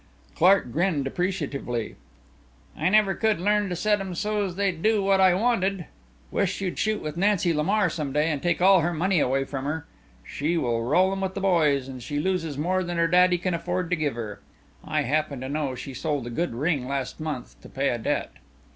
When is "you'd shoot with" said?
6.59-7.17